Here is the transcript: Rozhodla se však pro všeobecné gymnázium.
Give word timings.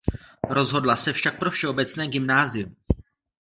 Rozhodla 0.49 0.95
se 0.95 1.13
však 1.13 1.39
pro 1.39 1.51
všeobecné 1.51 2.07
gymnázium. 2.07 2.75